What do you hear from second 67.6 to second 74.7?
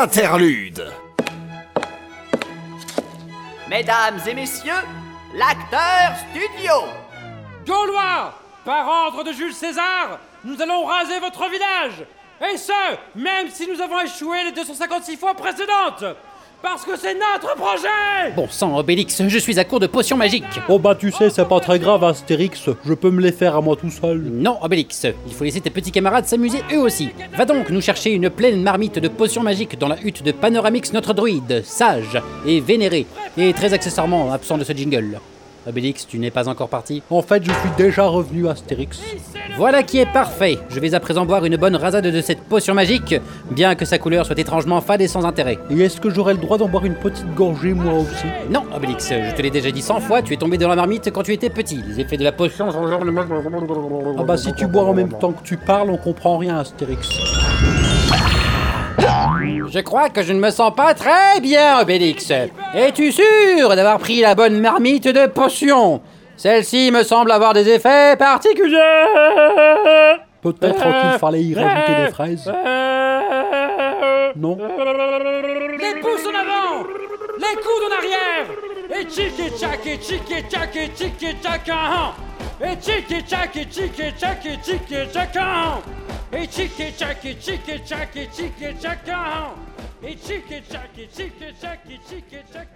effets particuliers. Peut-être qu'il fallait y rajouter des fraises. Non